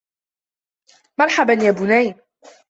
مرحبا 1.19 1.53
يا 1.53 1.71
بنيّ 1.71 2.15